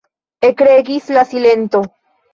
Ekregis 0.47 1.11
la 1.19 1.27
silento. 1.35 1.87